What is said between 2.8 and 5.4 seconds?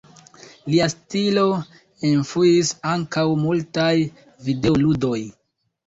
ankaŭ multaj videoludoj.